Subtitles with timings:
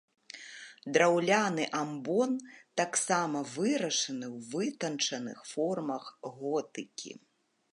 [0.95, 2.31] Драўляны амбон
[2.81, 6.09] таксама вырашаны ў вытанчаных формах
[6.41, 7.11] готыкі.